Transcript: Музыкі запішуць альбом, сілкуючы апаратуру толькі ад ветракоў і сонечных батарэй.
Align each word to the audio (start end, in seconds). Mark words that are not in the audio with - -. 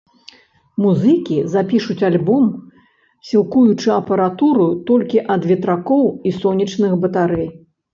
Музыкі 0.85 1.37
запішуць 1.55 2.05
альбом, 2.09 2.49
сілкуючы 3.35 3.89
апаратуру 3.99 4.67
толькі 4.93 5.27
ад 5.39 5.51
ветракоў 5.55 6.05
і 6.29 6.39
сонечных 6.45 7.03
батарэй. 7.07 7.51